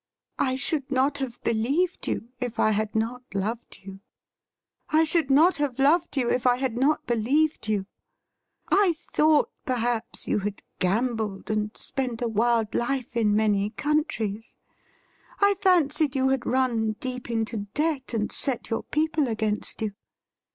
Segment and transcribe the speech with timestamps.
[0.39, 3.99] I should not have believed you if I had not loved you.
[4.89, 7.85] I should not have loved you if I had not believed you.
[8.69, 14.57] I thought, perhaps, you had gambled and spent a wild life in many countries.
[15.39, 19.93] I fancied you had run deep into debt and set your people against you.